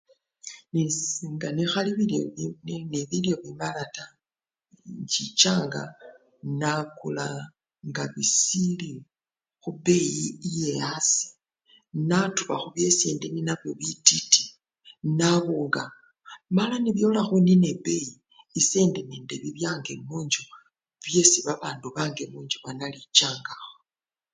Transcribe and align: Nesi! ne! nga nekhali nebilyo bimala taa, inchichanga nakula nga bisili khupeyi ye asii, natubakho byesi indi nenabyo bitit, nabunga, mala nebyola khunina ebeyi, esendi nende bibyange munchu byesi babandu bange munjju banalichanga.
Nesi! 0.71 1.01
ne! 1.21 1.27
nga 1.35 1.49
nekhali 1.55 1.91
nebilyo 2.91 3.35
bimala 3.43 3.83
taa, 3.95 4.15
inchichanga 4.91 5.81
nakula 6.59 7.27
nga 7.89 8.03
bisili 8.13 8.91
khupeyi 9.61 10.23
ye 10.57 10.69
asii, 10.95 11.35
natubakho 12.09 12.67
byesi 12.75 13.05
indi 13.11 13.27
nenabyo 13.31 13.71
bitit, 13.79 14.33
nabunga, 15.17 15.83
mala 16.55 16.75
nebyola 16.79 17.21
khunina 17.27 17.67
ebeyi, 17.75 18.13
esendi 18.59 19.01
nende 19.09 19.35
bibyange 19.43 19.93
munchu 20.07 20.43
byesi 21.03 21.39
babandu 21.45 21.87
bange 21.97 22.23
munjju 22.31 22.57
banalichanga. 22.63 23.53